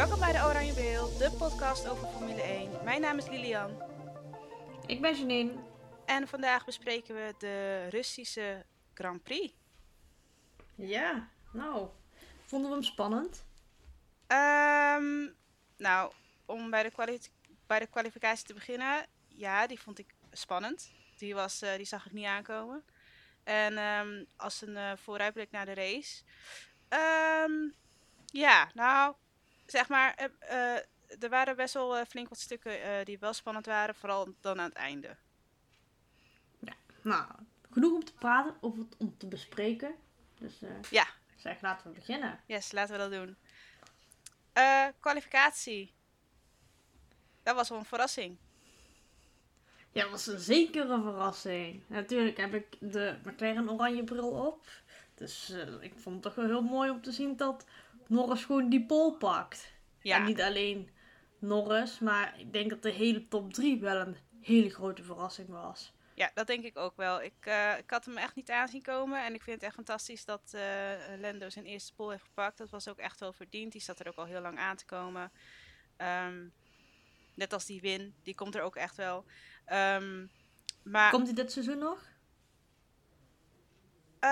[0.00, 2.70] Welkom bij de Oranje Bril, de podcast over Formule 1.
[2.84, 3.82] Mijn naam is Lilian
[4.86, 5.52] Ik ben Janine.
[6.06, 9.54] en vandaag bespreken we de Russische Grand Prix.
[10.74, 11.88] Ja, nou,
[12.46, 13.44] vonden we hem spannend?
[14.26, 15.28] Ehm,
[15.76, 16.12] nou,
[16.46, 17.20] om bij de, kwali-
[17.66, 20.90] bij de kwalificatie te beginnen, ja, die vond ik spannend.
[21.18, 22.84] Die, was, eh, die zag ik niet aankomen.
[23.44, 26.22] En ehm, als een eh, vooruitblik naar de race.
[26.88, 27.52] Ehm,
[28.26, 29.14] ja, nou,
[29.70, 30.82] zeg maar, eh, eh,
[31.20, 34.68] er waren best wel eh, flink wat stukken die wel spannend waren, vooral dan aan
[34.68, 35.16] het einde.
[37.02, 37.24] Nou,
[37.70, 39.94] genoeg om te praten of om te bespreken.
[40.38, 40.58] Dus
[40.90, 41.02] Ja.
[41.02, 42.40] ik zeg, laten we beginnen.
[42.46, 43.36] Yes, laten we dat doen.
[45.00, 45.92] Kwalificatie.
[47.42, 48.36] Dat was wel een verrassing.
[49.92, 51.82] Ja, dat was een zekere verrassing.
[51.86, 54.66] Natuurlijk heb ik de McLaren oranje bril op.
[55.14, 57.64] Dus ik vond het toch wel heel mooi om te zien dat
[58.10, 59.72] Norris gewoon die pole pakt.
[60.00, 60.90] Ja, En niet alleen
[61.38, 65.92] Norris, maar ik denk dat de hele top 3 wel een hele grote verrassing was.
[66.14, 67.22] ja dat denk ik ook wel.
[67.22, 69.24] Ik, eh, ik had hem echt niet aanzien komen.
[69.24, 72.58] En ik vind het echt fantastisch dat eh Lando zijn eerste pole heeft gepakt.
[72.58, 73.72] Dat was ook echt wel verdiend.
[73.72, 75.32] Die zat er ook al heel lang aan te komen.
[75.96, 76.46] Ehm,
[77.34, 78.14] net als die win.
[78.22, 79.24] Die komt er ook echt wel.
[79.64, 80.26] Ehm,
[80.82, 82.08] maar Komt hij dit seizoen nog?
[84.20, 84.28] Eh,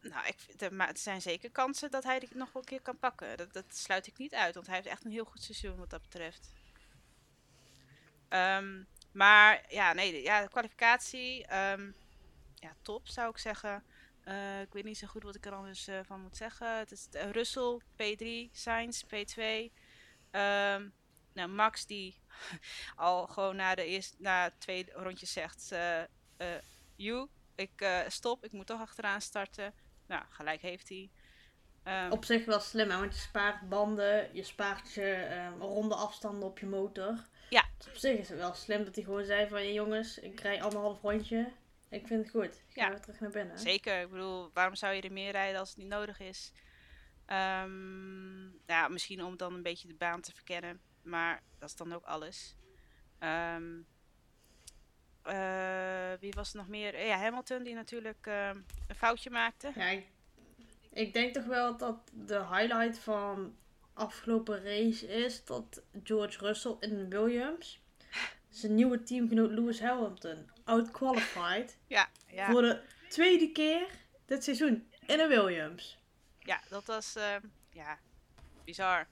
[0.00, 2.82] nou, ik, er, maar er zijn zeker kansen dat hij het nog wel een keer
[2.82, 3.36] kan pakken.
[3.36, 5.90] Dat, dat sluit ik niet uit, want hij heeft echt een heel goed seizoen wat
[5.90, 6.52] dat betreft.
[8.28, 11.90] Ehm, maar ja, nee, de- ja, kwalificatie, ehm,
[12.54, 13.84] ja, top zou ik zeggen.
[14.24, 16.78] Eh, ik weet niet zo goed wat ik er anders eh, van moet zeggen.
[16.78, 19.72] Het is eh, Russell, P3, Sainz, P2.
[20.30, 20.88] Ehm,
[21.32, 22.20] nou, Max die
[22.96, 25.68] al gewoon na de eerste, na twee rondjes zegt,
[26.96, 29.74] you, ik stop, ik moet toch achteraan starten.
[30.08, 31.10] Nou, gelijk heeft hij.
[31.82, 32.98] Ehm, Op zich wel slim, hè?
[32.98, 37.14] want je spaart banden, je spaart je ehm, ronde afstanden op je motor.
[37.50, 37.64] Ja.
[37.78, 40.40] Dus op zich is het wel slim dat hij gewoon zei van, "Hey, jongens, ik
[40.40, 41.52] rij anderhalf rondje.
[41.88, 42.44] Ik vind het goed.
[42.54, 42.88] Ik ga Ja.
[42.88, 43.58] weer terug naar binnen.
[43.58, 46.52] Zeker, ik bedoel, waarom zou je er meer rijden als het niet nodig is?
[47.26, 51.92] Ehm, ja, misschien om dan een beetje de baan te verkennen, maar dat is dan
[51.92, 52.56] ook alles.
[53.18, 53.84] Ehm, eh,
[56.20, 56.94] wie was nog meer?
[56.94, 58.56] Eh, Ja, Hamilton, die natuurlijk ehm,
[58.88, 59.72] een foutje maakte.
[59.74, 60.06] Ja, ik,
[60.92, 63.56] ik denk toch wel dat de highlight van
[63.92, 67.80] afgelopen race is dat George Russell in Williams
[68.48, 73.86] zijn nieuwe teamgenoot Lewis Hamilton outqualified Ja, ja, voor de tweede keer
[74.26, 75.98] dit seizoen in een Williams.
[76.38, 77.40] ja dat was ehm,
[77.70, 77.98] ja,
[78.64, 79.06] bizar.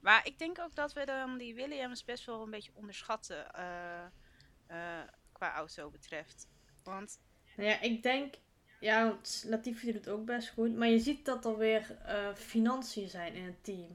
[0.00, 4.04] Maar ik denk ook dat we dan die Williams best wel een beetje onderschatten eh,
[4.66, 5.08] eh,
[5.42, 6.48] qua auto betreft.
[6.82, 7.20] Want
[7.56, 8.34] Nou ja, ik denk,
[8.80, 12.34] ja, want Latifi doet het ook best goed, maar je ziet dat er weer eh,
[12.34, 13.94] financiën zijn in het team.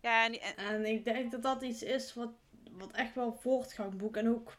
[0.00, 2.30] ja, en, die- en- En ik denk dat dat iets is wat,
[2.70, 4.56] wat echt wel voortgang boekt en ook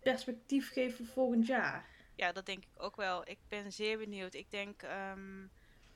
[0.00, 1.88] perspectief geeft voor volgend jaar.
[2.14, 3.28] Ja, dat denk ik ook wel.
[3.28, 4.34] Ik ben zeer benieuwd.
[4.34, 5.46] Ik denk ehm,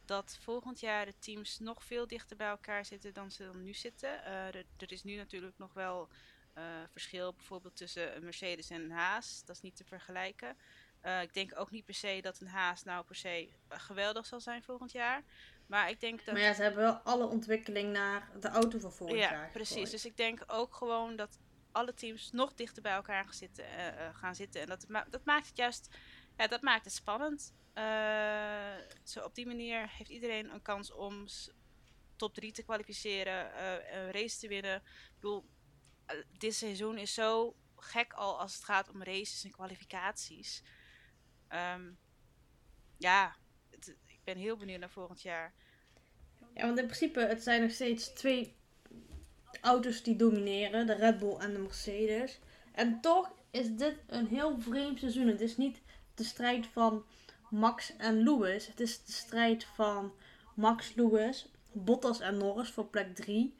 [0.04, 3.74] dat volgend jaar de teams nog veel dichter bij elkaar zitten dan ze dan nu
[3.74, 4.24] zitten.
[4.24, 6.08] Eh, er, er is nu natuurlijk nog wel
[6.54, 9.42] eh, verschil bijvoorbeeld tussen een Mercedes en een Haas.
[9.44, 10.56] Dat is niet te vergelijken.
[11.00, 14.26] Eh, ik denk ook niet per se dat een Haas nou per se eh, geweldig
[14.26, 15.22] zal zijn volgend jaar.
[15.66, 16.34] Maar ik denk dat...
[16.34, 19.68] Maar ja, ze hebben wel alle ontwikkeling naar de auto van volgend Ja, jaar precies.
[19.68, 19.90] gegooid.
[19.90, 21.38] Dus ik denk ook gewoon dat
[21.72, 23.64] alle teams nog dichter bij elkaar gaan zitten.
[24.14, 24.60] gaan zitten.
[24.60, 25.88] En dat, ma- dat maakt het juist
[26.36, 27.52] ja, dat maakt het spannend.
[29.04, 31.26] Zo op die manier heeft iedereen een kans om
[32.16, 33.64] top 3 te kwalificeren,
[33.96, 34.76] een race te winnen.
[34.76, 35.44] Ik bedoel,
[36.38, 40.62] dit seizoen is zo gek al als het gaat om races en kwalificaties.
[41.48, 41.92] Ehm,
[42.96, 43.36] ja,
[44.06, 45.54] ik ben heel benieuwd naar volgend jaar.
[46.54, 48.56] Ja, want in principe, het zijn nog steeds twee
[49.60, 50.86] auto's die domineren.
[50.86, 52.40] De Red Bull en de Mercedes.
[52.72, 55.26] En toch is dit een heel vreemd seizoen.
[55.26, 55.82] Het is niet
[56.14, 57.04] de strijd van
[57.50, 58.66] Max en Lewis.
[58.66, 60.14] Het is de strijd van
[60.54, 63.56] Max, Lewis, Bottas en Norris voor plek 3.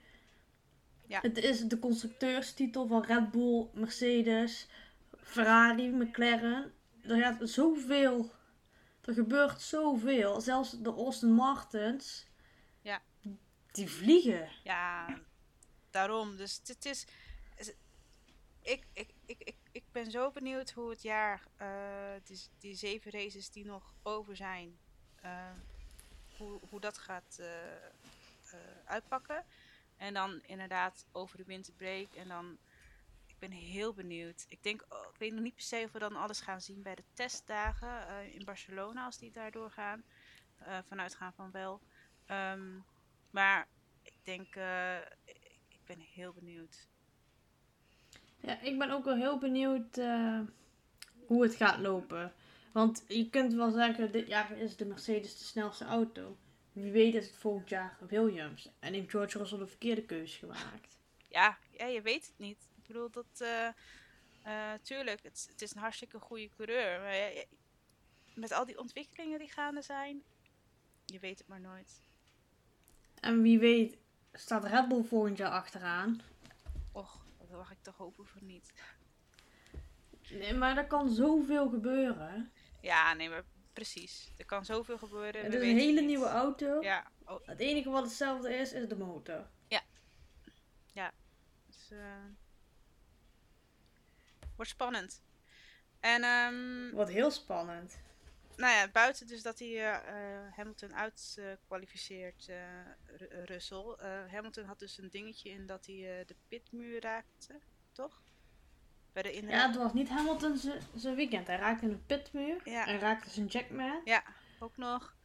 [1.06, 1.20] Ja.
[1.20, 4.66] Het is de constructeurstitel van Red Bull, Mercedes,
[5.22, 6.72] Ferrari, McLaren.
[7.02, 8.30] Er gaat zoveel.
[9.00, 10.40] Er gebeurt zoveel.
[10.40, 12.26] Zelfs de Austin Martins.
[12.82, 13.02] Ja.
[13.72, 14.48] Die vliegen.
[14.62, 15.18] Ja,
[15.90, 16.36] daarom.
[16.36, 17.06] Dus het- is.
[18.62, 21.68] Ik, ik, ik, ik, ik ben zo benieuwd hoe het jaar, eh,
[22.24, 24.78] die, die zeven races die nog over zijn,
[25.20, 25.50] eh,
[26.36, 29.44] hoe, hoe dat gaat eh, uitpakken.
[30.04, 32.14] En dan inderdaad over de winterbreak.
[32.14, 32.58] En dan,
[33.26, 34.46] ik ben heel benieuwd.
[34.48, 36.82] Ik denk, oh, ik weet nog niet per se of we dan alles gaan zien
[36.82, 40.04] bij de testdagen eh, in Barcelona, als die daar doorgaan.
[40.58, 41.80] Eh vanuit gaan van wel.
[42.26, 42.78] Ehm,
[43.30, 43.68] maar
[44.22, 46.88] denk, eh, ik, ik ben heel benieuwd.
[48.40, 49.96] Ja, ik ben ook wel heel benieuwd
[51.26, 52.32] hoe het gaat lopen.
[52.72, 56.36] Want je kunt wel zeggen, dit jaar is de Mercedes de snelste auto.
[56.74, 58.70] Wie weet is het volgend jaar Williams.
[58.78, 60.98] En heeft George Russell de verkeerde keuze gemaakt.
[61.28, 62.68] Ja, ja, je weet het niet.
[62.76, 63.40] Ik bedoel, dat,
[64.42, 67.00] eh, tuurlijk, het, het is een hartstikke goede coureur.
[67.00, 67.44] Maar ja, ja,
[68.34, 70.22] met al die ontwikkelingen die gaande zijn,
[71.04, 72.00] je weet het maar nooit.
[73.20, 73.96] En wie weet
[74.32, 76.20] staat Red Bull volgend jaar achteraan.
[76.92, 78.72] Och, dat mag ik toch hopen voor niet.
[80.30, 82.52] Nee, maar er kan zoveel gebeuren.
[82.80, 83.44] Ja, nee, maar
[83.74, 84.32] precies.
[84.36, 85.44] Er kan zoveel gebeuren.
[85.44, 86.08] Het is een hele niet.
[86.08, 86.82] nieuwe auto.
[86.82, 89.46] Ja, oh, Het enige wat hetzelfde is, is de motor.
[91.66, 92.24] dus, eh,
[94.56, 95.22] wordt spannend.
[96.00, 97.98] En ehm, Wat heel spannend.
[98.56, 99.94] nou ja, buiten dus dat hij eh,
[100.44, 102.46] eh, Hamilton uitkwalificeert,
[103.06, 103.96] Ru- Russell.
[104.30, 107.60] Hamilton had dus een dingetje in dat hij de pitmuur raakte,
[107.92, 108.22] toch?
[109.14, 110.56] Bij de Ja, het was niet Hamilton
[110.94, 111.46] zijn weekend.
[111.46, 112.60] Hij raakte een pitmuur.
[112.64, 112.84] Ja.
[112.84, 114.00] Hij raakte zijn jackman.
[114.04, 114.22] Ja,
[114.58, 115.16] ook nog.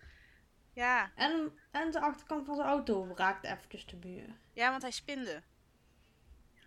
[0.73, 4.35] Ja, En, en de achterkant van zijn auto raakte eventjes de muur.
[4.53, 5.43] ja want hij spinde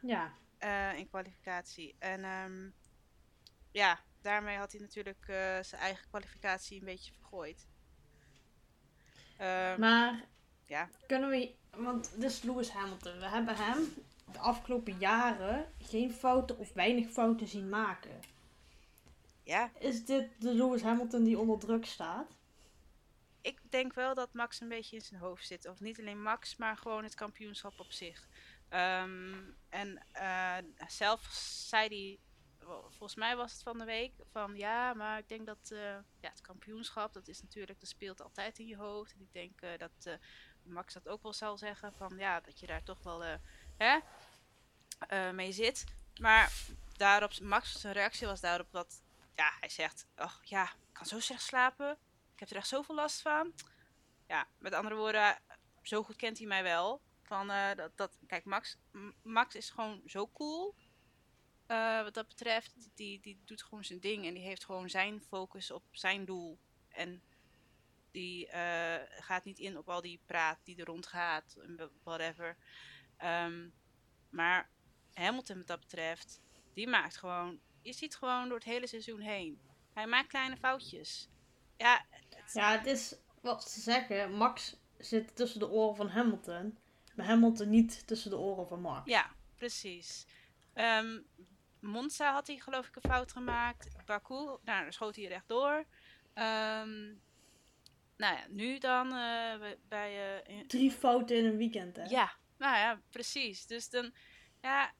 [0.01, 0.33] Ja.
[0.59, 1.97] eh, in kwalificatie.
[1.99, 2.71] En ehm,
[3.71, 7.67] ja, daarmee had hij natuurlijk eh, zijn eigen kwalificatie een beetje vergooid.
[9.39, 10.25] Ehm, Maar
[10.67, 10.89] ja.
[11.07, 11.55] kunnen we...
[11.71, 13.19] Want dit is Lewis Hamilton.
[13.19, 13.79] We hebben hem
[14.32, 18.20] de afgelopen jaren geen fouten of weinig fouten zien maken.
[19.43, 22.26] ja, Is dit de Lewis Hamilton die onder druk staat?
[23.43, 25.69] ik denk wel dat Max een beetje in zijn hoofd zit.
[25.69, 28.29] Of niet alleen Max, maar gewoon het kampioenschap op zich.
[28.69, 29.34] Ehm,
[29.69, 30.56] en eh,
[30.87, 31.20] zelf
[31.69, 32.19] zei hij,
[32.88, 35.79] volgens mij was het van de week, van ja, maar ik denk dat eh,
[36.20, 39.12] ja, het kampioenschap, dat is natuurlijk, dat speelt altijd in je hoofd.
[39.12, 40.19] En ik denk eh, dat
[40.62, 43.23] Max dat ook wel zal zeggen, van ja, dat je daar toch wel
[43.76, 43.99] hè,
[45.09, 45.85] eh, mee zit.
[46.21, 46.53] Maar
[46.97, 49.03] daarop, Max reactie was daarop dat,
[49.35, 51.91] ja, hij zegt, oh ja, ik kan zo slecht slapen.
[52.33, 53.55] Ik heb er echt zoveel last van.
[54.27, 55.39] Ja, met andere woorden,
[55.83, 57.01] zo goed kent hij mij wel.
[57.23, 58.77] Van, eh, dat, dat, kijk, Max,
[59.23, 60.75] Max is gewoon zo cool.
[61.67, 64.27] eh, wat dat betreft, die, die doet gewoon zijn ding.
[64.27, 66.59] En die heeft gewoon zijn focus op zijn doel.
[66.89, 67.23] En
[68.11, 68.49] die
[69.19, 71.57] gaat niet in op al die praat die er rondgaat.
[72.03, 72.57] Whatever.
[73.17, 73.69] Ehm,
[74.31, 74.71] maar
[75.14, 76.41] Hamilton wat dat betreft,
[76.75, 77.61] die maakt gewoon...
[77.82, 79.61] Je ziet gewoon door het hele seizoen heen.
[79.94, 81.29] Hij maakt kleine foutjes.
[81.76, 84.32] Ja, het- Ja, het is wat ze zeggen.
[84.32, 86.79] Max zit tussen de oren van Hamilton.
[87.14, 89.11] Maar Hamilton niet tussen de oren van Max.
[89.11, 90.26] Ja, precies.
[90.75, 91.20] Ehm
[91.81, 94.05] Monza had hij geloof ik een fout gemaakt.
[94.06, 95.85] Baku, nou, daar schoot hij rechtdoor.
[96.35, 97.15] Ehm
[98.17, 100.43] nou ja, nu dan eh, bij- bij...
[100.44, 102.03] eh, in- Drie fouten in een weekend, hè?
[102.05, 103.67] ja, nou ja, precies.
[103.67, 104.15] Dus dan,
[104.61, 104.93] ja...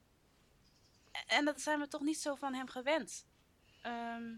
[1.27, 3.27] En dat zijn we toch niet zo van hem gewend.
[3.83, 4.35] Ehm,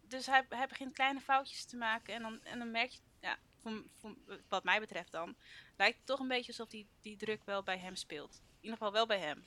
[0.00, 2.14] dus hij, hij begint kleine foutjes te maken.
[2.14, 4.16] En dan, en dan merk je, ja, voor, voor,
[4.48, 5.36] wat mij betreft dan...
[5.76, 8.34] Lijkt het toch een beetje alsof die, die druk wel bij hem speelt.
[8.34, 9.44] In ieder geval wel bij hem.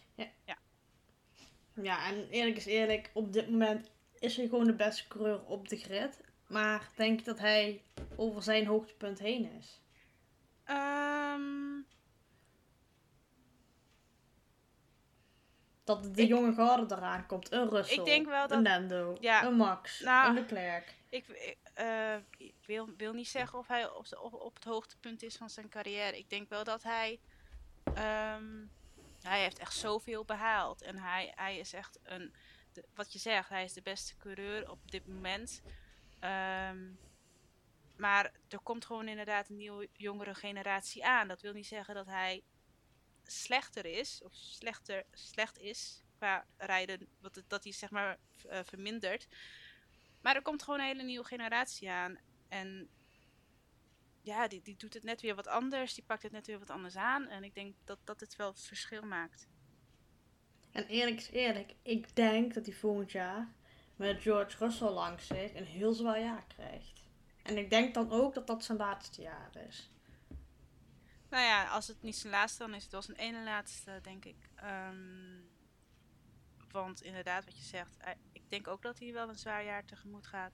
[1.82, 5.68] Ja, en eerlijk is eerlijk, op dit moment is hij gewoon de beste coureur op
[5.68, 6.22] de grid.
[6.48, 7.84] Maar denk je dat hij
[8.16, 9.82] over zijn hoogtepunt heen is?
[10.64, 11.67] Ehm,
[15.88, 17.52] Dat de Ik- jonge garde eraan komt.
[17.52, 20.96] Een Russell, Ik denk wel dat- een Lando, ja, een Max, nou, een Leclerc.
[21.10, 24.64] ik, ik, eh, ik wil, wil niet zeggen of hij op, z'n- op, op het
[24.64, 26.18] hoogtepunt is van zijn carrière.
[26.18, 27.20] Ik denk wel dat hij.
[27.94, 28.66] ehm,
[29.22, 30.82] hij heeft echt zoveel behaald.
[30.82, 32.34] En hij, hij is echt een.
[32.74, 35.62] de- wat je zegt, hij is de beste coureur op dit moment.
[36.20, 36.78] Ehm,
[37.98, 41.28] maar er komt gewoon inderdaad een nieuwe jongere generatie aan.
[41.28, 42.44] Dat wil niet zeggen dat hij
[43.32, 44.22] slechter is.
[44.24, 47.08] Of slechter, slecht is qua rijden.
[47.22, 48.18] Wat dat hij zeg maar
[48.48, 49.28] eh, vermindert.
[50.22, 52.18] Maar er komt gewoon een hele nieuwe generatie aan.
[52.48, 52.90] En
[54.22, 55.94] ja, die, die doet het net weer wat anders.
[55.94, 57.28] Die pakt het net weer wat anders aan.
[57.28, 59.48] En ik denk dat dat het wel verschil maakt.
[60.72, 63.54] En eerlijk is eerlijk, ik denk dat hij volgend jaar
[63.96, 67.04] met George Russell langs zich een heel zwaar jaar krijgt.
[67.44, 69.90] En ik denk dan ook dat dat zijn laatste jaar is.
[71.30, 74.26] Nou ja, als het niet zijn laatste, dan is het wel zijn ene laatste, denk
[74.26, 74.50] ik.
[74.56, 75.40] Ehm,
[76.72, 79.86] want inderdaad, wat je zegt, hij- ik denk ook dat hij wel een zwaar jaar
[79.86, 80.54] tegemoet gaat.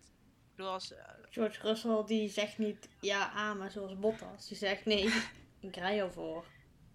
[0.49, 4.47] Ik bedoel, als, eh, George Russell die zegt niet ja aan, maar zoals Bottas.
[4.47, 5.03] Die zegt nee,
[5.59, 6.45] ik rij al voor.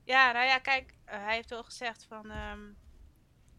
[0.05, 2.73] Ja, nou ja, kijk, eh, hij heeft wel gezegd van ehm,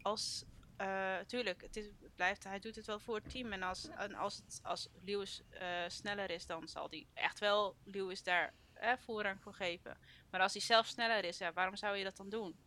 [0.02, 0.44] als
[0.76, 3.52] eh, tuurlijk, het, is, het blijft, hij doet het wel voor het team.
[3.52, 7.76] En als, en als, het, als Lewis eh, sneller is, dan zal hij echt wel
[7.84, 9.96] Lewis daar eh, voorrang voor geven.
[10.30, 12.58] Maar als hij zelf sneller is, ja, waarom zou je dat dan doen?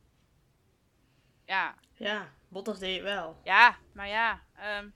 [1.46, 3.40] Ja, Ja, Bottas deed het wel.
[3.44, 4.90] ja maar ja, ehm,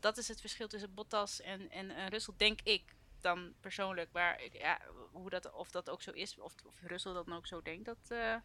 [0.00, 4.12] dat is het verschil tussen Bottas en, en, en Russell, denk ik dan persoonlijk.
[4.12, 4.80] Maar ik, ja,
[5.12, 7.84] hoe dat, of dat ook zo is, of, of Russell dat dan ook zo denkt,
[7.84, 8.36] dat, eh,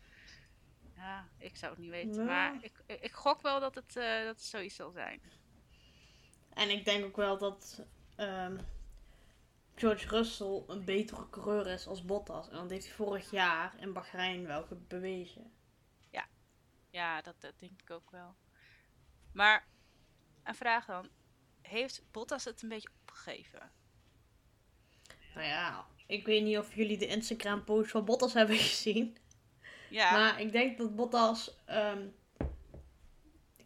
[0.95, 2.21] ja, ik zou het niet weten.
[2.21, 2.25] Ja.
[2.25, 5.21] Maar ik, ik gok wel dat het, eh, dat het zoiets zal zijn.
[6.53, 7.83] En ik denk ook wel dat
[8.15, 8.57] ehm,
[9.79, 12.49] George Russell een betere coureur is als Bottas.
[12.49, 15.51] En dat heeft hij vorig jaar in Bahrein wel ge- bewezen.
[16.91, 18.35] Ja, dat, dat denk ik ook wel.
[19.33, 19.67] Maar
[20.43, 21.09] een vraag dan.
[21.61, 23.71] Heeft Bottas het een beetje opgegeven?
[25.33, 29.17] Nou ja, ik weet niet of jullie de Instagram post van Bottas hebben gezien.
[29.89, 32.07] Ja, Maar ik denk dat Bottas ehm,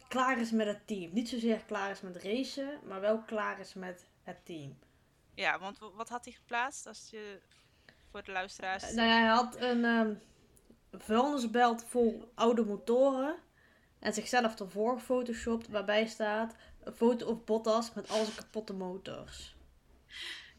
[0.08, 1.14] klaar is met het team.
[1.14, 4.78] Niet zozeer klaar is met racen, maar wel klaar is met het team.
[5.36, 6.88] Ja want wat had hij geplaatst?
[6.88, 7.42] Als je
[8.12, 8.92] voor de luisteraars.
[8.92, 10.14] Nou hij had een ehm,
[10.92, 13.36] vuilnisbelt vol oude motoren.
[14.00, 19.56] En zichzelf ervoor gefotoshopt waarbij staat een foto op Bottas met al zijn kapotte motors.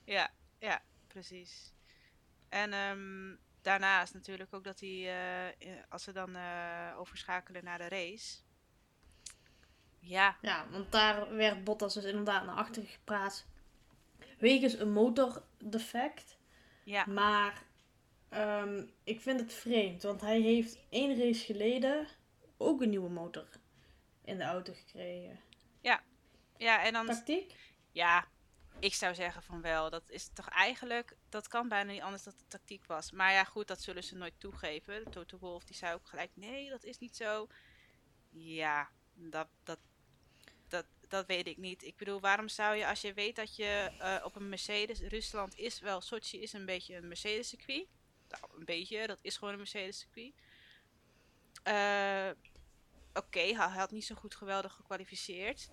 [0.05, 1.73] Ja, ja, precies.
[2.49, 5.09] En ehm, daarnaast natuurlijk ook dat hij,
[5.59, 8.43] eh, als ze dan eh, overschakelen naar de race.
[9.99, 13.47] Ja, Ja, want daar werd Bottas dus inderdaad naar achteren gepraat.
[14.39, 16.37] Wegens een motordefect.
[16.85, 17.63] ja, Maar
[18.29, 22.07] ehm, ik vind het vreemd, want hij heeft één race geleden
[22.57, 23.49] ook een nieuwe motor
[24.25, 25.41] in de auto gekregen.
[26.57, 27.55] ja, en dan, Tactiek?
[27.93, 28.29] ja,
[28.79, 29.91] ik zou zeggen van wel.
[29.91, 33.11] Dat is toch eigenlijk, dat kan bijna niet anders dat het tactiek was.
[33.11, 35.11] Maar ja, goed, dat zullen ze nooit toegeven.
[35.11, 37.47] Toto Wolff die zei ook gelijk, nee, dat is niet zo.
[38.31, 39.79] Ja, dat, dat,
[40.69, 41.83] dat, dat weet ik niet.
[41.83, 45.57] Ik bedoel, waarom zou je, als je weet dat je eh, op een Mercedes, Rusland
[45.57, 47.87] is wel, Sochi is een beetje een Mercedes circuit.
[48.29, 50.33] Nou, een beetje, dat is gewoon een Mercedes circuit.
[51.63, 52.31] Eh,
[53.15, 55.71] Oké, hij had niet zo goed geweldig gekwalificeerd.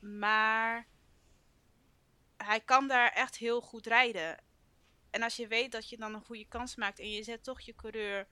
[0.00, 0.86] Maar
[2.36, 4.38] hij kan daar echt heel goed rijden.
[5.10, 7.60] En als je weet dat je dan een goede kans maakt en je zet toch
[7.60, 8.26] je coureur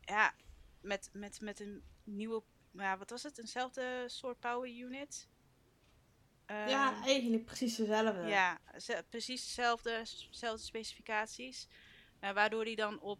[0.00, 0.34] ja,
[0.80, 3.38] met, met, met een nieuwe, ja, wat was het?
[3.38, 5.28] Eenzelfde soort power unit?
[6.46, 8.22] ja, Ehm, eigenlijk precies dezelfde.
[8.28, 11.68] ja, ze- precies dezelfde, dezelfde specificaties.
[12.20, 13.18] Eh, waardoor hij dan op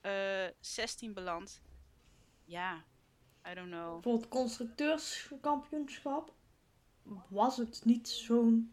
[0.00, 1.60] eh 16 belandt.
[2.44, 2.84] Ja,
[3.50, 4.02] I don't know.
[4.02, 6.32] Voor het constructeurskampioenschap
[7.28, 8.72] was het niet zo'n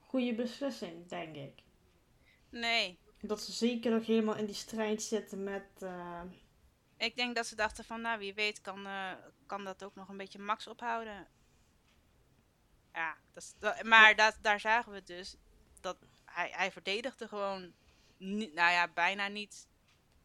[0.00, 1.62] goede beslissing, denk ik.
[2.50, 5.66] Nee, Dat ze zeker nog helemaal in die strijd zitten met...
[6.96, 9.12] ik denk dat ze dachten van, nou wie weet kan, eh,
[9.46, 11.26] kan dat ook nog een beetje max ophouden.
[12.92, 15.36] Ja, dat maar dat, daar zagen we dus
[15.80, 17.72] dat hij, hij verdedigde gewoon,
[18.16, 19.66] niet, nou ja, bijna niet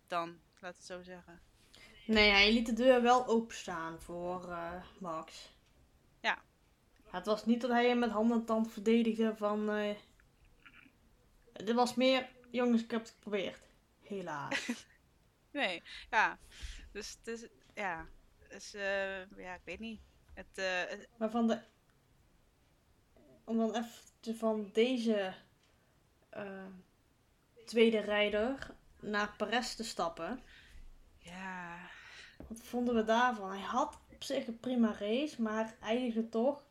[0.07, 1.41] dan, laat het zo zeggen.
[2.05, 5.53] Nee, hij liet de deur wel openstaan voor eh, Max.
[6.19, 6.41] Ja.
[7.09, 9.69] Het was niet dat hij hem met hand en tand verdedigde van...
[9.69, 9.95] eh
[11.65, 13.61] dit was meer, jongens, ik heb het geprobeerd.
[14.01, 14.67] Helaas.
[15.59, 16.37] Nee, ja.
[16.91, 18.07] Dus het is, ja.
[18.49, 20.01] Dus, eh, ja, ik weet niet.
[20.33, 21.59] Het, eh, het- maar van de...
[23.43, 25.33] Om dan even van deze
[26.29, 26.65] eh,
[27.65, 30.39] tweede rijder naar Perez te stappen.
[31.17, 31.77] ja.
[32.47, 33.49] Wat vonden we daarvan?
[33.49, 36.63] Hij had op zich een prima race, maar eindigde toch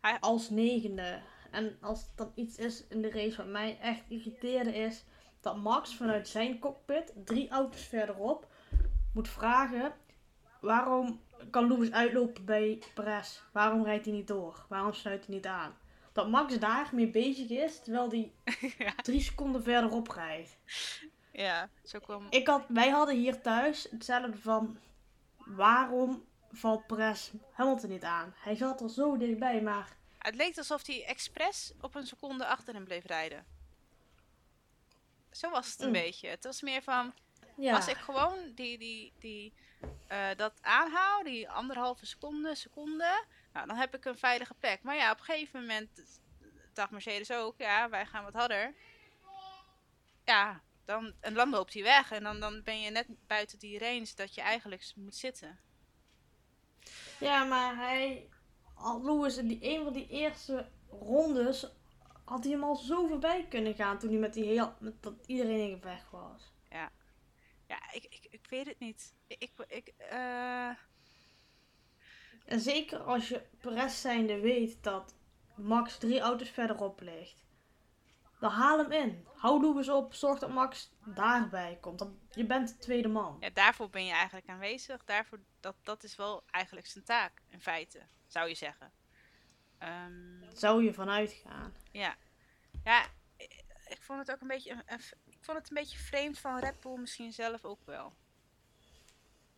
[0.00, 1.20] Hij- als negende.
[1.50, 5.04] En als dan iets is in de race wat mij echt irriteerde is
[5.44, 8.46] dat Max vanuit zijn cockpit, drie auto's verderop,
[9.12, 9.92] moet vragen
[10.60, 11.20] waarom
[11.50, 13.40] kan Lewis uitlopen bij Perez?
[13.52, 14.64] Waarom rijdt hij niet door?
[14.68, 15.76] Waarom sluit hij niet aan?
[16.12, 18.32] Dat Max daarmee bezig is, terwijl hij
[18.78, 18.94] ja.
[18.94, 20.56] drie seconden verderop rijdt.
[21.32, 22.26] Ja, zo kwam.
[22.30, 24.78] Ik had, wij hadden hier thuis hetzelfde van
[25.36, 28.34] waarom valt Perez Hamilton niet aan?
[28.36, 32.74] Hij zat er zo dichtbij, maar Het leek alsof hij expres op een seconde achter
[32.74, 33.53] hem bleef rijden.
[35.34, 35.92] Zo was het een Mm.
[35.92, 36.28] beetje.
[36.28, 37.14] Het was meer van,
[37.56, 37.74] ja.
[37.74, 39.52] als ik gewoon die, die, die,
[40.06, 44.82] eh, dat aanhoud, die anderhalve seconde, seconde, nou, dan heb ik een veilige plek.
[44.82, 45.88] Maar ja, op een gegeven moment
[46.72, 48.74] dacht Mercedes ook, ja, wij gaan wat harder.
[50.24, 53.78] Ja, dan, en dan loopt hij weg en dan, dan ben je net buiten die
[53.78, 55.58] range dat je eigenlijk moet zitten.
[57.18, 58.28] ja, maar hij
[59.02, 61.66] Lewis in die een van die eerste rondes
[62.24, 65.14] had hij hem al zo voorbij kunnen gaan toen hij met die heel met dat
[65.26, 66.52] iedereen in gevecht was.
[67.66, 69.14] Ja, ik, ik, ik weet het niet.
[69.26, 70.68] Ik, ik, eh,
[72.44, 75.14] En zeker als je Perez zijnde weet dat
[75.56, 77.44] Max drie auto's verderop ligt,
[78.40, 79.26] dan haal hem in.
[79.34, 81.98] Hou Lewis op, zorg dat Max daarbij komt.
[81.98, 83.36] Dan, je bent de tweede man.
[83.40, 85.04] Ja, daarvoor ben je eigenlijk aanwezig.
[85.04, 88.92] Daarvoor, dat, dat is wel eigenlijk zijn taak, in feite, zou je zeggen.
[89.78, 91.74] Ehm, Zou je vanuit gaan.
[91.92, 92.16] ja.
[92.84, 93.06] Ja,
[93.88, 94.82] ik, vond het ook een beetje,
[95.26, 98.14] ik vond het een beetje vreemd van Red Bull misschien zelf ook wel.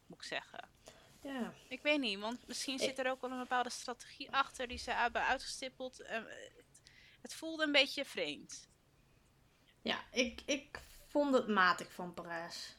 [0.06, 0.68] Moet ik zeggen.
[1.22, 1.52] Ja.
[1.68, 4.90] Ik weet niet, want misschien zit er ook wel een bepaalde strategie achter die ze
[4.90, 6.00] hebben uitgestippeld.
[6.00, 6.22] Eh,
[7.20, 8.68] het, voelde een beetje vreemd.
[9.82, 12.74] Ja, ik, ik vond het matig van Perez.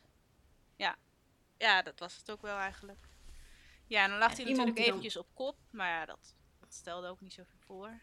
[1.60, 3.08] Ja, dat was het ook wel eigenlijk.
[3.86, 6.36] Ja, en dan lag En hij natuurlijk dan- eventjes op kop, maar ja, dat
[6.78, 8.00] stelde ook niet zoveel voor.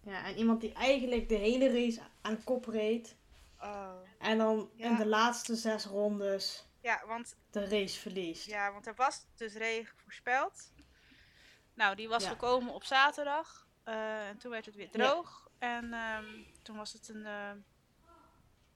[0.00, 3.16] Ja, en iemand die eigenlijk de hele race aan kop reed.
[3.60, 3.92] Oh.
[4.18, 4.88] En dan Ja.
[4.90, 8.46] in de laatste zes rondes Ja, want, de race verliest.
[8.46, 10.72] ja, want er was dus regen voorspeld.
[11.74, 12.28] Nou, die was Ja.
[12.28, 13.64] gekomen op zaterdag.
[13.84, 14.98] eh, en toen werd het weer Ja.
[15.08, 15.48] droog.
[15.58, 16.24] En ehm,
[16.62, 17.50] toen was het een, eh,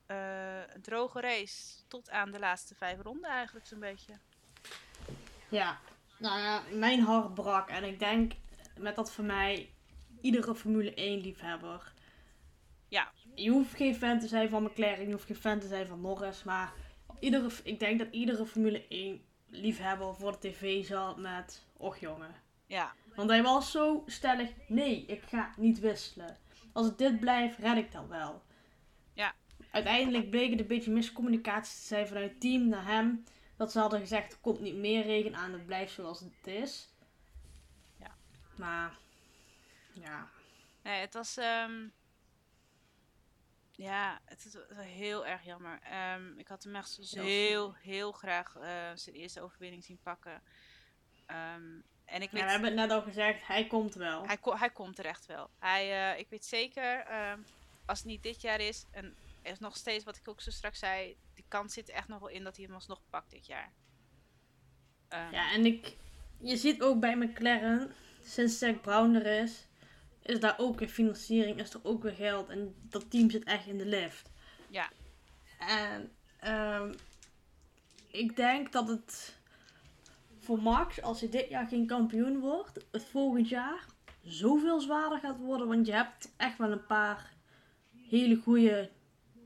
[0.07, 1.83] eh, een droge race.
[1.89, 4.19] Tot aan de laatste vijf ronden eigenlijk zo'n beetje.
[5.49, 5.79] Ja,
[6.19, 7.69] nou ja, mijn hart brak.
[7.69, 8.33] En ik denk
[8.81, 9.71] met dat voor mij
[10.21, 11.93] iedere Formule 1 liefhebber.
[12.89, 13.13] Ja.
[13.35, 16.01] Je hoeft geen fan te zijn van McLaren, je hoeft geen fan te zijn van
[16.01, 16.45] Norris.
[16.45, 16.73] Maar
[17.21, 22.35] iedere, ik denk dat iedere Formule 1 liefhebber voor de tv zat met, och jongen.
[22.67, 26.39] Ja, Want hij was zo stellig, nee, ik ga niet wisselen.
[26.73, 28.43] Als het dit blijft, red ik dat wel.
[29.15, 29.35] Ja.
[29.71, 33.25] Uiteindelijk bleek het een beetje miscommunicatie te zijn vanuit het team naar hem.
[33.57, 36.90] Dat ze hadden gezegd, er komt niet meer regen aan, het blijft zoals het is.
[38.61, 38.67] Ja.
[38.67, 38.99] Maar,
[39.93, 40.29] ja.
[40.83, 41.37] nee, het was.
[41.37, 41.89] ehm,
[43.73, 45.79] ja, het is heel erg jammer.
[45.83, 50.43] Ehm, ik had hem echt zo Heel heel, graag eh, zijn eerste overwinning zien pakken.
[51.27, 54.27] Ehm, en ik Ja, weet, we hebben het net al gezegd, hij komt wel.
[54.27, 55.51] hij, ko- hij komt er echt wel.
[55.59, 57.07] Hij, eh, ik weet zeker,
[57.87, 60.51] als het niet dit jaar is, en er is nog steeds wat ik ook zo
[60.51, 63.47] straks zei, die kans zit echt nog wel in dat hij hem alsnog pakt dit
[63.47, 63.73] jaar.
[65.09, 65.97] Ja, en ik,
[66.39, 69.67] je ziet ook bij McLaren, sinds Zack Brown er is,
[70.23, 72.49] is daar ook weer financiering, is er ook weer geld.
[72.49, 74.31] En dat team zit echt in de lift.
[74.69, 74.89] Ja.
[75.59, 76.93] En ehm,
[78.07, 79.39] ik denk dat het
[80.39, 83.87] voor Max, als hij dit jaar geen kampioen wordt, het volgend jaar
[84.23, 85.69] zoveel zwaarder gaat worden.
[85.69, 87.33] Want je hebt echt wel een paar
[88.09, 88.91] hele goede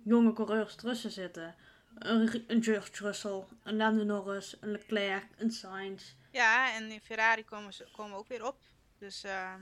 [0.05, 1.55] jonge coureurs tussen zitten.
[1.99, 6.15] Een, een George Russell, een Lando Norris, een Leclerc, een Sainz.
[6.31, 8.59] Ja, en in Ferrari komen ze komen ook weer op.
[8.99, 9.55] Dus ze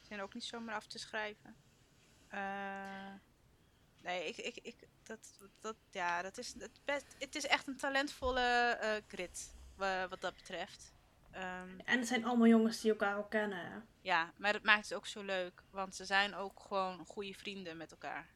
[0.00, 1.56] zijn ook niet zomaar af te schrijven.
[2.28, 3.12] Eh,
[4.02, 7.76] nee, ik, ik, ik, dat, dat, ja, dat is, het, best, het is echt een
[7.76, 8.40] talentvolle
[8.80, 10.92] eh grid, wa- wat dat betreft.
[11.30, 13.88] Ehm, En het zijn allemaal jongens die elkaar al kennen.
[14.00, 17.76] Ja, maar dat maakt het ook zo leuk, want ze zijn ook gewoon goede vrienden
[17.76, 18.26] met elkaar.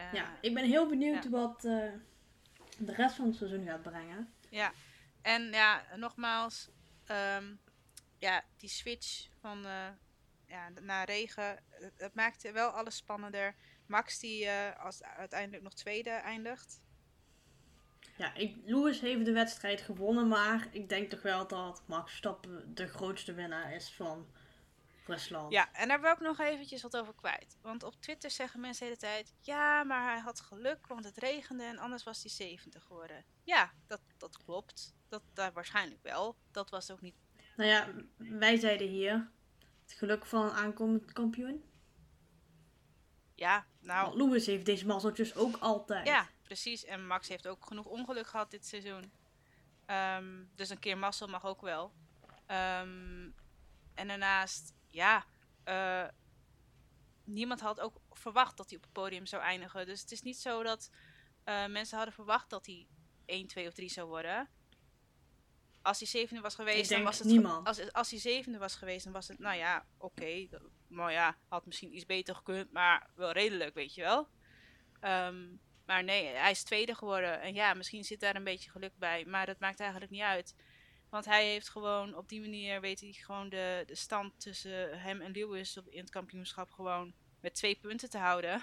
[0.00, 1.30] Eh, Ja, ik ben heel benieuwd ja.
[1.30, 1.92] wat eh,
[2.78, 4.32] de rest van het seizoen gaat brengen.
[4.48, 4.72] Ja,
[5.22, 6.68] en ja, nogmaals,
[7.04, 7.54] ehm,
[8.18, 9.88] ja, die switch van eh,
[10.46, 13.54] ja, naar regen, het, het maakte wel alles spannender.
[13.86, 16.80] Max die als uiteindelijk nog tweede eindigt.
[18.16, 22.74] Ja, ik, Lewis heeft de wedstrijd gewonnen, maar ik denk toch wel dat Max Verstappen
[22.74, 24.26] de grootste winnaar is van
[25.10, 25.52] Rusland.
[25.52, 27.56] Ja, en daar wil ik nog eventjes wat over kwijt.
[27.62, 31.16] Want op Twitter zeggen mensen de hele tijd, ja, maar hij had geluk, want het
[31.16, 33.24] regende en anders was hij 70 geworden.
[33.44, 34.94] Ja, dat, dat klopt.
[35.08, 36.36] Dat, dat waarschijnlijk wel.
[36.50, 37.14] Dat was ook niet...
[37.56, 39.30] Nou ja, wij zeiden hier
[39.82, 41.64] het geluk van een aankomend kampioen.
[43.34, 44.06] Ja, nou...
[44.06, 46.06] Want Lewis heeft deze mazzeltjes ook altijd.
[46.06, 46.84] Ja, precies.
[46.84, 49.12] En Max heeft ook genoeg ongeluk gehad dit seizoen.
[49.86, 51.92] Ehm, dus een keer mazzel mag ook wel.
[52.46, 53.30] Ehm,
[53.94, 55.26] en daarnaast, ja,
[55.64, 56.08] eh,
[57.24, 59.86] niemand had ook verwacht dat hij op het podium zou eindigen.
[59.86, 60.90] Dus het is niet zo dat
[61.44, 62.86] eh, mensen hadden verwacht dat hij
[63.26, 64.48] 1, 2 of 3 zou worden.
[65.82, 67.26] Als hij zevende was geweest, dan was het.
[67.26, 67.66] niemand.
[67.66, 70.48] Als, als hij zevende was geweest, dan was het, nou ja, oké.
[70.88, 74.28] maar ja, had misschien iets beter gekund, maar wel redelijk, weet je wel.
[75.00, 75.48] Ehm,
[75.86, 77.40] maar nee, hij is tweede geworden.
[77.40, 79.24] En ja, misschien zit daar een beetje geluk bij.
[79.24, 80.54] Maar dat maakt eigenlijk niet uit.
[81.10, 85.20] Want hij heeft gewoon, op die manier weet hij gewoon de, de stand tussen hem
[85.20, 88.62] en Lewis op, in het kampioenschap gewoon met twee punten te houden.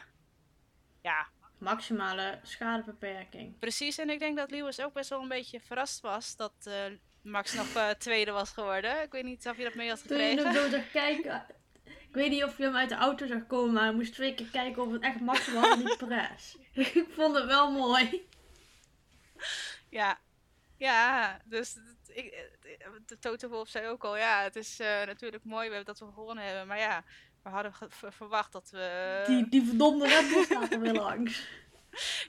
[1.02, 3.60] Ja, Maximale schadebeperking.
[3.60, 3.98] precies.
[3.98, 6.84] En ik denk dat Lewis ook best wel een beetje verrast was dat eh,
[7.22, 9.02] Max nog eh, tweede was geworden.
[9.02, 10.72] Ik weet niet of je dat mee had Toen je hem gekregen.
[10.72, 11.46] zag kijken.
[11.84, 14.34] Ik weet niet of je hem uit de auto zag komen, maar hij moest twee
[14.34, 16.56] keer kijken of het echt Max was en niet Perez.
[16.74, 18.28] ik vond het wel mooi.
[19.90, 20.20] Ja,
[20.78, 21.76] ja, dus
[22.08, 22.50] ik,
[23.06, 26.06] de Toto Wolf zei ook al, ja, het is eh, natuurlijk mooi we- dat we
[26.14, 27.04] gewonnen hebben, maar ja,
[27.44, 29.24] we hadden verwacht dat we...
[29.28, 31.48] Die, die verdomde Red Bull staat er weer langs.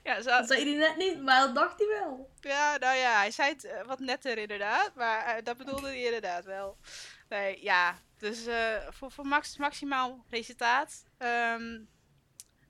[0.03, 2.29] Ja, zo, Dat zei hij net niet, maar dat dacht hij wel.
[2.41, 6.03] ja, nou ja, hij zei het eh, wat netter inderdaad, maar eh, dat bedoelde hij
[6.03, 6.77] inderdaad wel.
[7.29, 8.45] Nee, ja, dus
[8.89, 11.03] voor, voor max, maximaal resultaat.
[11.17, 11.79] Ehm,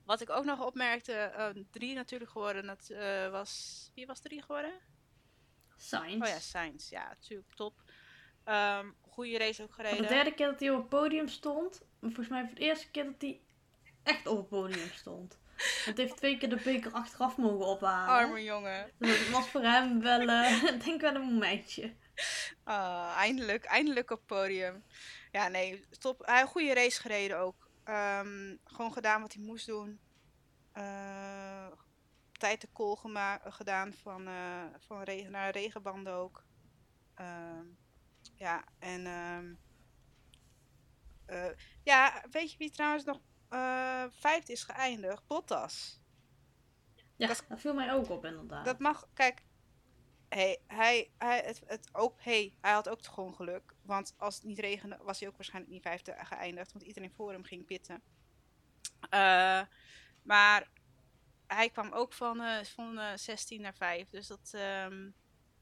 [0.04, 2.90] wat ik ook nog opmerkte, eh, drie natuurlijk geworden, dat
[3.30, 3.90] was...
[3.94, 4.72] Wie was drie geworden?
[5.82, 6.22] Sainz.
[6.22, 6.90] Oh ja, Sainz.
[6.90, 7.82] Ja, natuurlijk top.
[8.44, 10.02] Ehm goede race ook gereden.
[10.02, 11.80] de derde keer dat hij op het podium stond.
[11.80, 13.40] Maar volgens mij voor de eerste keer dat hij
[14.02, 15.38] echt op het podium stond.
[15.84, 18.08] Want hij heeft twee keer de beker achteraf mogen ophalen.
[18.08, 18.90] Arme jongen.
[18.98, 21.94] Dus dat was voor hem wel, eh, denk ik wel een momentje.
[22.64, 24.84] Ah, eindelijk, eindelijk op het podium.
[25.32, 26.26] Ja, nee, top.
[26.26, 27.68] Hij heeft een goede race gereden ook.
[27.84, 30.00] Ehm, gewoon gedaan wat hij moest doen.
[30.72, 31.66] Eh,
[32.40, 36.44] tijd de call gema- gedaan van, eh, van regen naar regenbanden ook.
[37.14, 37.66] Ehm,
[38.34, 39.54] ja, en ehm,
[41.26, 45.26] eh, ja, weet je wie trouwens nog eh vijfde is geëindigd?
[45.26, 46.00] Bottas.
[47.16, 48.64] Ja, Dat- dat, viel mij ook op inderdaad.
[48.64, 49.42] Dat mag, kijk.
[50.28, 53.74] Hey, hij, hij, het, het ook, hey, hij had ook gewoon geluk.
[53.82, 56.72] Want als het niet regende, was hij ook waarschijnlijk niet vijfde geëindigd.
[56.72, 58.02] Want iedereen voor hem ging pitten.
[59.10, 59.62] Eh,
[60.22, 60.68] maar
[61.54, 64.08] hij kwam ook van, eh, van eh, 16 naar 5.
[64.08, 65.10] Dus dat ehm,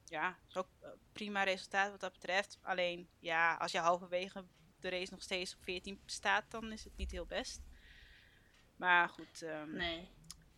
[0.05, 2.59] ja, is ook eh, prima resultaat wat dat betreft.
[2.61, 4.45] Alleen ja, als je halverwege
[4.79, 7.61] de race nog steeds op 14 staat, dan is het niet heel best.
[8.75, 10.09] Maar goed, ehm, nee.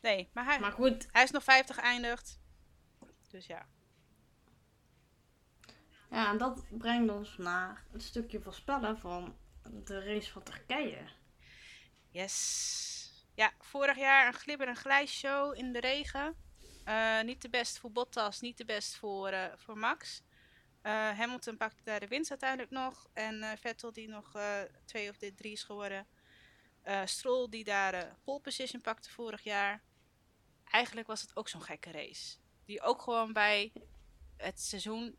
[0.02, 0.30] Nee.
[0.34, 2.40] maar hij, Maar goed, hij is nog 50 geëindigd.
[3.30, 3.68] Dus ja.
[6.10, 9.38] ja, en dat brengt ons naar het stukje voorspellen van
[9.84, 11.10] de race van Turkije.
[12.10, 13.01] Yes.
[13.34, 16.36] Ja, vorig jaar een glibber- en glijshow in de regen.
[16.86, 20.22] Eh, niet de best voor Bottas, niet de best voor, eh, voor Max.
[20.82, 23.10] Eh, Hamilton pakte daar de winst uiteindelijk nog.
[23.14, 24.32] En Vettel die nog
[24.86, 26.08] twee of drie is geworden.
[27.06, 29.82] Stroll die daar pole position pakte vorig jaar.
[30.64, 32.38] Eigenlijk was het ook zo'n gekke race.
[32.66, 33.72] Die ook gewoon bij
[34.38, 35.18] het seizoen,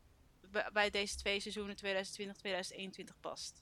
[0.72, 3.61] bij deze twee seizoenen 2020-2021 past.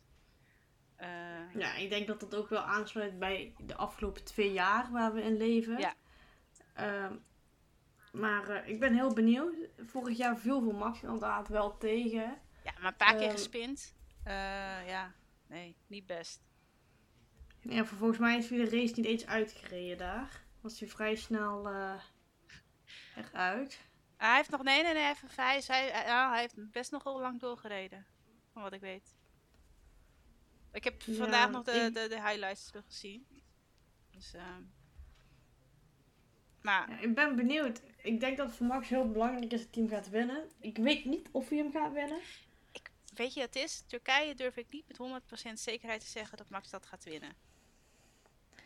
[1.00, 5.12] Eh, Ja, ik denk dat dat ook wel aansluit bij de afgelopen twee jaar waar
[5.12, 5.78] we in leven.
[5.78, 5.94] Ja.
[6.74, 7.14] Ehm,
[8.12, 9.54] maar eh, ik ben heel benieuwd.
[9.86, 12.38] Vorig jaar viel voor Max inderdaad wel tegen.
[12.64, 13.30] Ja, maar een paar keer Ehm.
[13.30, 13.94] gespind.
[14.24, 14.32] Eh,
[14.88, 15.12] ja,
[15.46, 16.40] nee, niet best.
[17.60, 20.42] Ja, vervolgens mij is weer de race niet eens uitgereden daar.
[20.60, 21.94] Was hij vrij snel eh,
[23.16, 23.80] eruit.
[24.16, 27.20] hij heeft nog, nee, nee, nee, even, hij, hij, ja, hij heeft best nog wel
[27.20, 28.06] lang doorgereden.
[28.52, 29.18] Van wat ik weet.
[30.72, 33.26] Ik heb Ja, vandaag nog de, ik- de, de highlights teruggezien.
[34.10, 34.62] Dus, ehm
[36.62, 37.80] maar, Ja, ik ben benieuwd.
[37.96, 40.50] Ik denk dat het voor Max heel belangrijk is dat het team gaat winnen.
[40.60, 42.20] Ik weet niet of hij hem gaat winnen.
[43.14, 46.70] weet je, het is, Turkije durf ik niet met 100% zekerheid te zeggen dat Max
[46.70, 47.32] dat gaat winnen.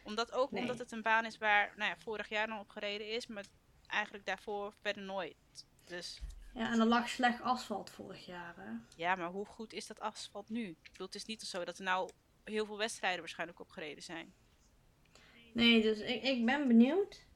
[0.02, 0.60] Omdat ook Nee.
[0.60, 3.44] omdat het een baan is waar, nou ja, vorig jaar dan op gereden is, maar
[3.86, 5.36] eigenlijk daarvoor verder nooit.
[5.84, 6.20] Dus
[6.54, 8.54] Ja, en er lag slecht asfalt vorig jaar.
[8.56, 8.70] Hè?
[8.96, 10.68] Ja, maar hoe goed is dat asfalt nu?
[10.68, 12.10] Ik bedoel, het is niet zo dat er nou
[12.44, 14.34] heel veel wedstrijden waarschijnlijk opgereden zijn.
[15.52, 17.26] Nee, dus ik, ik ben benieuwd.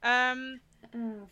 [0.00, 0.58] Ehm,
[0.90, 1.22] Eh,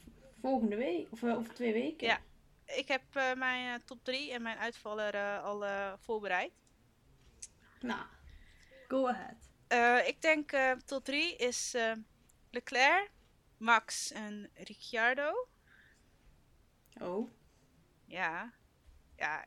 [0.41, 2.07] volgende week, of eh, over twee weken.
[2.07, 2.21] Ja.
[2.65, 5.65] ik heb eh, mijn top 3 en mijn uitvaller al
[5.99, 6.53] voorbereid.
[7.81, 8.07] Nou,
[8.89, 9.51] go ahead.
[10.07, 10.51] Ik denk
[10.85, 11.75] top 3 is
[12.51, 13.11] Leclerc,
[13.57, 15.49] Max en Ricciardo.
[17.01, 17.31] Oh.
[18.07, 18.53] Ja,
[19.17, 19.47] ja,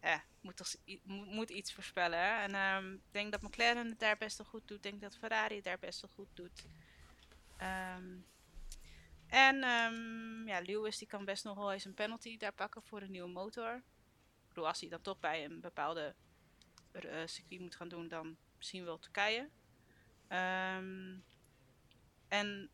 [0.00, 0.74] eh, moet, toch,
[1.06, 2.40] moet iets voorspellen.
[2.40, 4.76] En ehm, ik denk dat McLaren het daar best wel goed doet.
[4.76, 6.66] Ik denk dat Ferrari het daar best wel goed doet.
[7.56, 8.16] Ehm,
[9.26, 13.02] en ehm, ja, Lewis die kan best nog wel eens een penalty daar pakken voor
[13.02, 13.74] een nieuwe motor.
[13.74, 16.14] Ik bedoel, als hij dan toch bij een bepaalde
[16.92, 19.50] eh, circuit moet gaan doen, dan misschien wel Turkije.
[22.28, 22.70] En,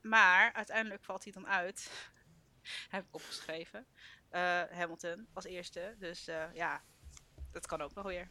[0.00, 2.10] maar uiteindelijk valt hij dan uit.
[2.90, 3.86] Heb ik opgeschreven.
[4.28, 5.94] Eh, Hamilton als eerste.
[5.98, 6.82] Dus eh, ja,
[7.52, 8.28] dat kan ook nog weer.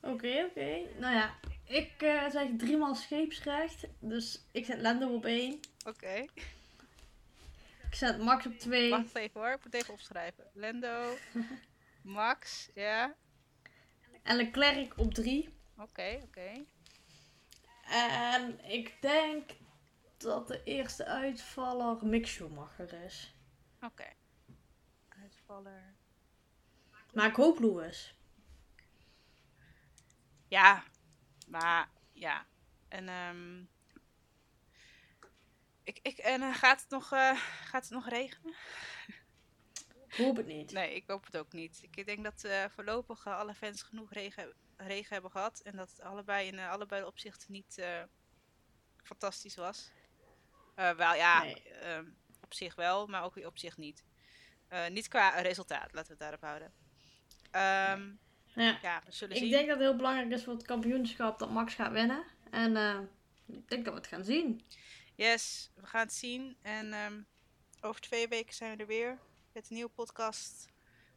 [0.00, 0.80] Oké, oké.
[0.98, 3.86] Nou ja, ik eh zeg driemaal scheepsrecht.
[3.98, 5.60] Dus ik zet Lando op één.
[5.86, 6.24] Oké.
[7.88, 8.90] Ik zet Max op twee.
[8.90, 10.44] Wacht even hoor, ik moet even opschrijven.
[10.52, 11.16] Lando,
[12.02, 13.14] Max, ja.
[14.22, 15.48] En Leclerc op drie.
[15.76, 16.64] Oké, oké.
[17.88, 19.50] En ik denk
[20.22, 23.34] dat de eerste uitvaller Mick Schumacher is.
[23.80, 24.12] Oké.
[25.08, 25.94] Uitvaller.
[27.12, 28.16] Maar ik hoop Lewis.
[30.48, 30.84] Ja,
[31.48, 32.46] maar ja.
[32.88, 33.64] En ehm
[35.84, 38.54] ik, ik, en eh, gaat, het nog, eh, gaat het nog regenen?
[40.08, 40.72] Ik hoop het niet.
[40.72, 41.82] Nee, ik hoop het ook niet.
[41.90, 45.60] Ik denk dat eh, voorlopig alle fans genoeg regen regen hebben gehad.
[45.60, 47.82] En dat het allebei in allebei de opzichten niet
[49.02, 49.90] fantastisch was.
[50.74, 51.62] Eh, wel ja, Nee.
[51.72, 52.04] ehm,
[52.40, 54.04] op zich wel, maar ook weer op zich niet.
[54.68, 56.72] Eh, niet qua resultaat, laten we het daarop houden.
[57.50, 58.10] Ehm,
[58.54, 58.78] Ja.
[58.82, 59.50] Ja, we Ik zien.
[59.50, 62.24] denk dat het heel belangrijk is voor het kampioenschap dat Max gaat winnen.
[62.50, 62.98] En eh,
[63.46, 64.66] ik denk dat we het gaan zien.
[65.14, 66.56] Yes, we gaan het zien.
[66.62, 67.20] En ehm,
[67.80, 69.18] over twee weken zijn we er weer
[69.52, 70.68] met een nieuwe podcast.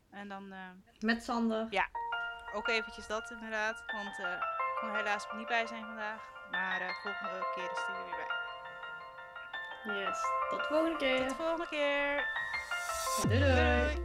[0.10, 0.54] En dan
[1.00, 1.68] Met Sander.
[2.54, 3.84] ook eventjes dat inderdaad.
[3.92, 6.22] Want ik kon er helaas niet bij zijn vandaag.
[6.52, 8.35] Maar volgende keer is hij er weer bij.
[9.86, 10.20] Yes.
[10.50, 11.28] Tot de volgende Tot keer.
[11.28, 12.26] de volgende keer.
[13.28, 13.54] Doei doei.
[13.54, 14.05] Doei.